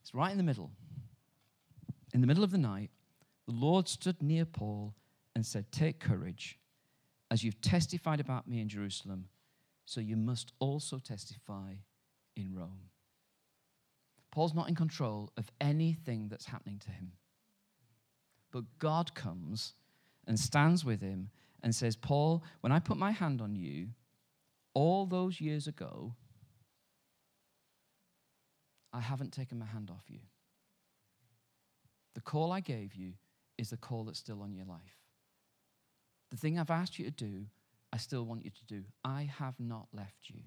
[0.02, 0.72] It's right in the middle.
[2.13, 2.91] In the middle of the night,
[3.46, 4.93] the Lord stood near Paul
[5.36, 6.58] and said, Take courage.
[7.30, 9.26] As you've testified about me in Jerusalem,
[9.84, 11.74] so you must also testify
[12.38, 12.89] in Rome.
[14.32, 17.12] Paul's not in control of anything that's happening to him.
[18.52, 19.74] But God comes
[20.26, 21.30] and stands with him
[21.62, 23.88] and says, Paul, when I put my hand on you
[24.74, 26.14] all those years ago,
[28.94, 30.20] I haven't taken my hand off you.
[32.16, 33.14] The call I gave you
[33.58, 34.80] is the call that's still on your life.
[36.32, 37.45] The thing I've asked you to do,
[37.93, 38.84] I still want you to do.
[39.04, 40.41] I have not left you.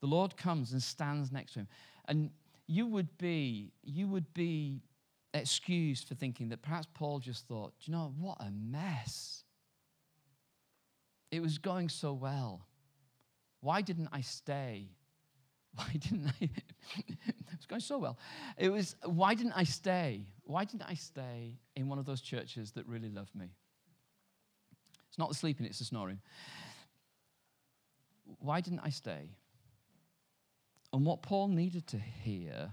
[0.00, 1.68] The Lord comes and stands next to him.
[2.06, 2.30] And
[2.66, 4.82] you would be, you would be
[5.34, 9.44] excused for thinking that perhaps Paul just thought, you know, what a mess.
[11.30, 12.66] It was going so well.
[13.60, 14.88] Why didn't I stay?
[15.74, 16.44] why didn't I?
[17.08, 17.16] it
[17.56, 18.18] was going so well.
[18.56, 20.26] It was, why didn't I stay?
[20.44, 23.50] Why didn't I stay in one of those churches that really loved me?
[25.08, 26.20] It's not the sleeping, it's the snoring.
[28.38, 29.30] Why didn't I stay?
[30.92, 32.70] And what Paul needed to hear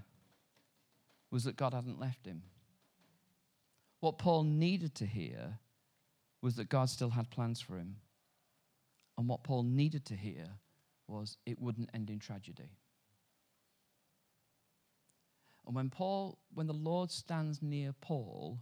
[1.34, 2.44] was that God hadn't left him.
[4.02, 5.58] What Paul needed to hear
[6.44, 7.96] was that God still had plans for him.
[9.18, 10.46] And what Paul needed to hear
[11.08, 12.78] was it wouldn't end in tragedy.
[15.66, 18.60] And when Paul, when the Lord stands near Paul,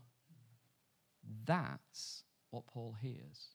[1.45, 3.49] that's what Paul hears.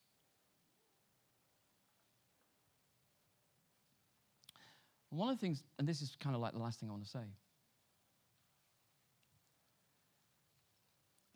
[5.08, 7.04] one of the things, and this is kind of like the last thing I want
[7.04, 7.24] to say.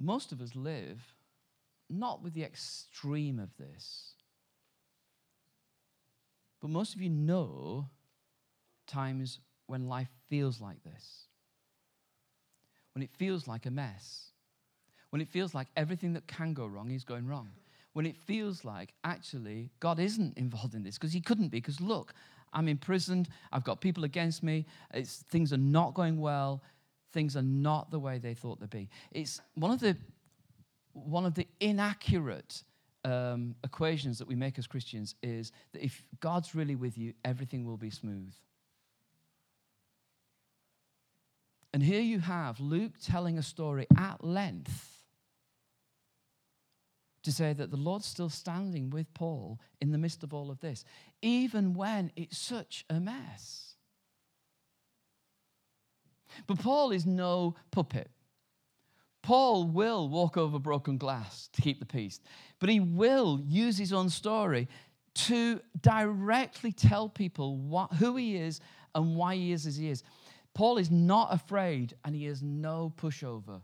[0.01, 1.14] Most of us live
[1.88, 4.14] not with the extreme of this,
[6.61, 7.88] but most of you know
[8.86, 11.26] times when life feels like this
[12.94, 14.32] when it feels like a mess,
[15.11, 17.48] when it feels like everything that can go wrong is going wrong,
[17.92, 21.59] when it feels like actually God isn't involved in this because He couldn't be.
[21.59, 22.14] Because look,
[22.53, 26.62] I'm imprisoned, I've got people against me, things are not going well,
[27.12, 28.88] things are not the way they thought they'd be.
[29.12, 29.96] It's one of the
[30.92, 32.64] one of the inaccurate
[33.04, 37.64] um, equations that we make as Christians is that if God's really with you, everything
[37.64, 38.34] will be smooth.
[41.72, 44.90] And here you have Luke telling a story at length
[47.22, 50.61] to say that the Lord's still standing with Paul in the midst of all of
[50.61, 50.84] this,
[51.22, 53.69] even when it's such a mess.
[56.47, 58.11] But Paul is no puppet.
[59.22, 62.20] Paul will walk over broken glass to keep the peace,
[62.59, 64.68] but he will use his own story
[65.14, 68.61] to directly tell people what, who he is
[68.95, 70.03] and why he is as he is.
[70.55, 73.61] Paul is not afraid and he is no pushover.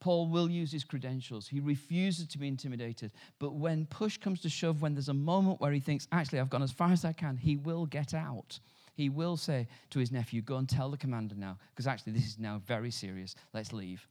[0.00, 1.48] Paul will use his credentials.
[1.48, 3.12] He refuses to be intimidated.
[3.38, 6.50] But when push comes to shove, when there's a moment where he thinks, actually, I've
[6.50, 8.60] gone as far as I can, he will get out.
[8.96, 12.26] He will say to his nephew, Go and tell the commander now, because actually, this
[12.26, 13.34] is now very serious.
[13.52, 14.08] Let's leave.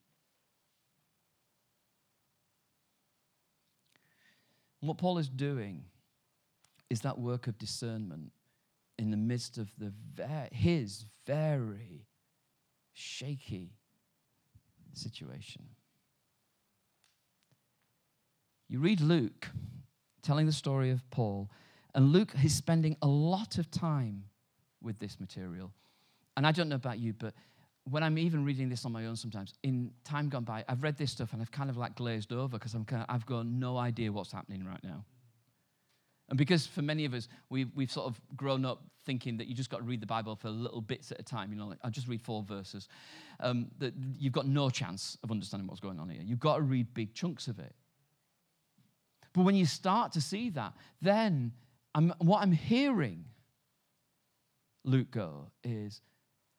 [4.88, 5.86] what Paul is doing
[6.90, 8.32] is that work of discernment
[8.98, 12.06] in the midst of the ver- his very
[12.94, 13.74] shaky
[14.94, 15.64] situation.
[18.68, 19.50] You read Luke
[20.22, 21.50] telling the story of Paul,
[21.94, 24.26] and Luke is spending a lot of time
[24.86, 25.72] with this material.
[26.38, 27.34] And I don't know about you, but
[27.90, 30.98] when I'm even reading this on my own sometimes, in time gone by, I've read
[30.98, 33.46] this stuff and I've kind of like glazed over because I'm kind of, I've got
[33.46, 35.04] no idea what's happening right now.
[36.30, 39.54] And because for many of us, we've, we've sort of grown up thinking that you
[39.54, 41.78] just got to read the Bible for little bits at a time, you know, like
[41.84, 42.88] I'll just read four verses,
[43.40, 46.22] um, that you've got no chance of understanding what's going on here.
[46.24, 47.76] You've got to read big chunks of it.
[49.34, 51.52] But when you start to see that, then
[51.94, 53.26] I'm, what I'm hearing
[54.86, 56.02] Luke go is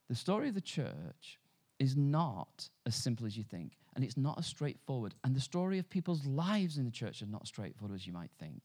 [0.08, 1.38] the story of the church
[1.78, 5.14] is not as simple as you think, and it's not as straightforward.
[5.24, 8.30] And the story of people's lives in the church are not straightforward as you might
[8.38, 8.62] think.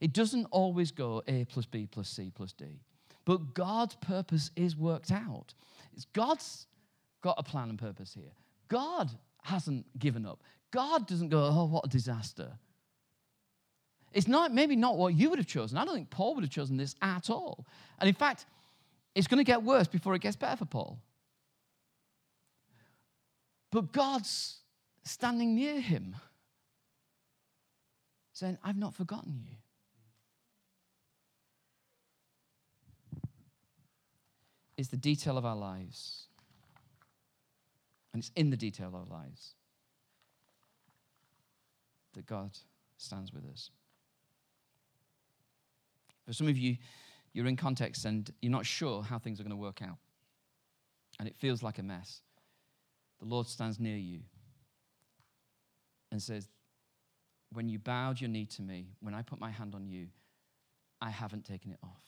[0.00, 2.80] It doesn't always go A plus B plus C plus D.
[3.24, 5.54] But God's purpose is worked out.
[6.12, 6.66] God's
[7.22, 8.32] got a plan and purpose here.
[8.68, 9.10] God
[9.42, 10.42] hasn't given up.
[10.70, 12.52] God doesn't go, oh, what a disaster.
[14.12, 15.78] It's not maybe not what you would have chosen.
[15.78, 17.66] I don't think Paul would have chosen this at all.
[17.98, 18.46] And in fact,
[19.14, 20.98] it's going to get worse before it gets better for Paul.
[23.70, 24.58] But God's
[25.04, 26.16] standing near him,
[28.32, 29.56] saying, I've not forgotten you.
[34.76, 36.26] It's the detail of our lives.
[38.12, 39.54] And it's in the detail of our lives
[42.14, 42.50] that God
[42.96, 43.70] stands with us.
[46.30, 46.76] For some of you,
[47.32, 49.96] you're in context and you're not sure how things are going to work out.
[51.18, 52.20] And it feels like a mess.
[53.18, 54.20] The Lord stands near you
[56.12, 56.46] and says,
[57.50, 60.06] When you bowed your knee to me, when I put my hand on you,
[61.00, 62.04] I haven't taken it off.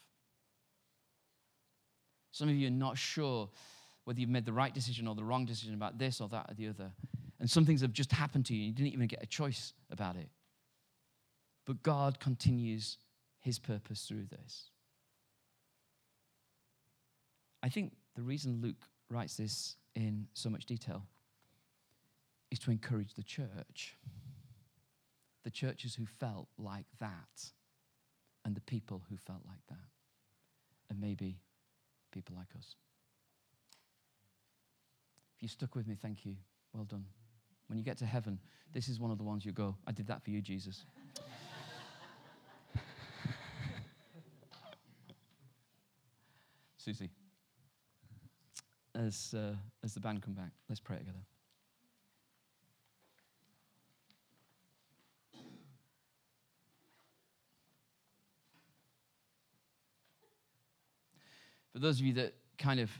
[2.31, 3.49] Some of you are not sure
[4.05, 6.53] whether you've made the right decision or the wrong decision about this or that or
[6.53, 6.93] the other.
[7.41, 9.73] And some things have just happened to you and you didn't even get a choice
[9.91, 10.29] about it.
[11.65, 12.99] But God continues
[13.43, 14.71] his purpose through this.
[17.61, 21.03] I think the reason Luke writes this in so much detail
[22.49, 23.97] is to encourage the church.
[25.43, 27.51] The churches who felt like that,
[28.45, 29.89] and the people who felt like that.
[30.89, 31.39] And maybe
[32.11, 32.75] people like us.
[35.37, 36.35] If you stuck with me, thank you.
[36.73, 37.05] Well done.
[37.67, 38.39] When you get to heaven,
[38.73, 40.85] this is one of the ones you go, I did that for you, Jesus.
[46.83, 47.11] Susie,
[48.93, 49.55] as, uh,
[49.85, 51.19] as the band come back, let's pray together.
[61.71, 62.91] For those of you that kind of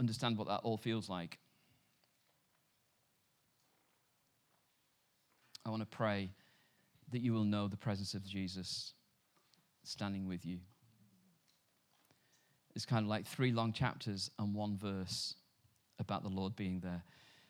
[0.00, 1.38] understand what that all feels like,
[5.66, 6.30] I want to pray
[7.12, 8.94] that you will know the presence of Jesus
[9.84, 10.60] standing with you.
[12.76, 15.34] It's kind of like three long chapters and one verse
[15.98, 17.02] about the Lord being there.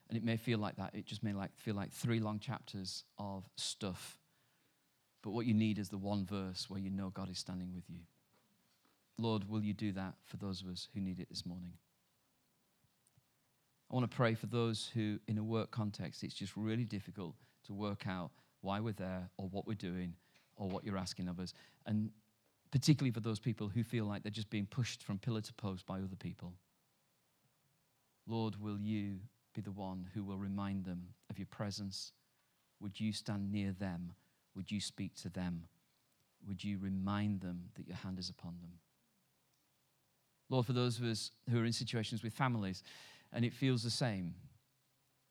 [0.08, 0.94] And it may feel like that.
[0.94, 4.18] It just may like, feel like three long chapters of stuff.
[5.22, 7.90] But what you need is the one verse where you know God is standing with
[7.90, 7.98] you.
[9.18, 11.72] Lord, will you do that for those of us who need it this morning?
[13.90, 17.34] I want to pray for those who, in a work context, it's just really difficult
[17.66, 20.14] to work out why we're there or what we're doing
[20.54, 21.52] or what you're asking of us.
[21.84, 22.10] And
[22.76, 25.86] particularly for those people who feel like they're just being pushed from pillar to post
[25.86, 26.52] by other people.
[28.26, 29.16] Lord, will you
[29.54, 32.12] be the one who will remind them of your presence?
[32.80, 34.12] Would you stand near them?
[34.54, 35.64] Would you speak to them?
[36.46, 38.72] Would you remind them that your hand is upon them?
[40.50, 42.82] Lord, for those of us who are in situations with families
[43.32, 44.34] and it feels the same,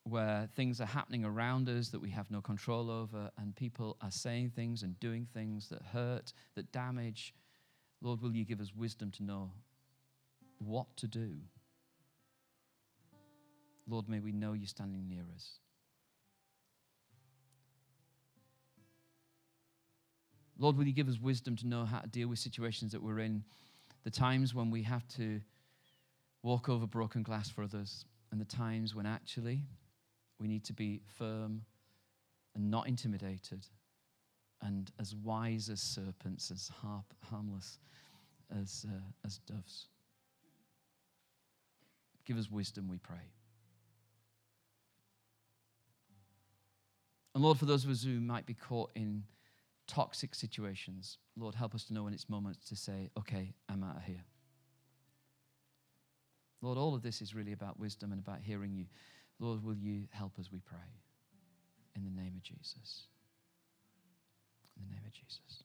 [0.08, 4.12] where things are happening around us that we have no control over, and people are
[4.12, 7.34] saying things and doing things that hurt, that damage.
[8.02, 9.52] Lord, will you give us wisdom to know
[10.60, 11.32] what to do?
[13.88, 15.60] Lord, may we know you're standing near us.
[20.58, 23.20] Lord, will you give us wisdom to know how to deal with situations that we're
[23.20, 23.44] in,
[24.04, 25.42] the times when we have to
[26.44, 29.64] walk over broken glass for others, and the times when actually
[30.40, 31.62] we need to be firm
[32.56, 33.66] and not intimidated
[34.62, 36.72] and as wise as serpents, as
[37.30, 37.80] harmless
[38.56, 39.88] as, uh, as doves.
[42.26, 43.32] Give us wisdom, we pray.
[47.36, 49.24] And Lord, for those of us who might be caught in
[49.88, 53.98] toxic situations, Lord, help us to know when it's moments to say, okay, I'm out
[53.98, 54.24] of here.
[56.62, 58.86] Lord, all of this is really about wisdom and about hearing you.
[59.40, 60.78] Lord, will you help us, we pray.
[61.96, 63.08] In the name of Jesus.
[64.78, 65.64] In the name of Jesus.